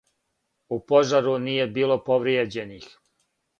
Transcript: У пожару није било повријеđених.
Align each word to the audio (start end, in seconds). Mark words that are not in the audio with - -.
У 0.77 0.79
пожару 0.91 1.35
није 1.45 1.69
било 1.77 2.01
повријеđених. 2.11 2.91